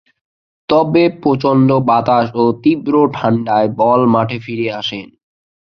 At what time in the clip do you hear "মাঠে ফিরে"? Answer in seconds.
4.07-4.67